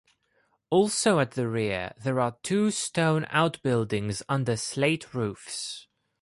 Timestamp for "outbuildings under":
3.29-4.55